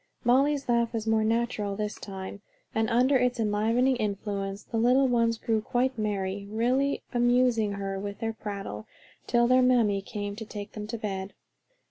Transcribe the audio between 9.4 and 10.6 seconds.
their mammy came to